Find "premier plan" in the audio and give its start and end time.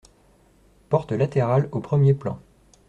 1.79-2.39